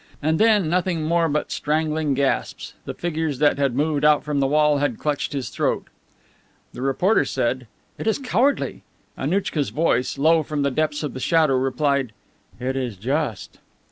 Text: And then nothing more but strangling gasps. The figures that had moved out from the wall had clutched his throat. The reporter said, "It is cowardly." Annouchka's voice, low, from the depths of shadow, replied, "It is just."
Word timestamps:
And 0.19 0.39
then 0.39 0.67
nothing 0.67 1.03
more 1.03 1.29
but 1.29 1.51
strangling 1.51 2.15
gasps. 2.15 2.73
The 2.85 2.95
figures 2.95 3.37
that 3.37 3.59
had 3.59 3.75
moved 3.75 4.03
out 4.03 4.23
from 4.23 4.39
the 4.39 4.47
wall 4.47 4.79
had 4.79 4.97
clutched 4.97 5.31
his 5.33 5.49
throat. 5.49 5.85
The 6.73 6.81
reporter 6.81 7.23
said, 7.23 7.67
"It 7.99 8.07
is 8.07 8.17
cowardly." 8.17 8.81
Annouchka's 9.15 9.69
voice, 9.69 10.17
low, 10.17 10.41
from 10.41 10.63
the 10.63 10.71
depths 10.71 11.03
of 11.03 11.21
shadow, 11.21 11.53
replied, 11.55 12.13
"It 12.59 12.75
is 12.75 12.95
just." 12.97 13.59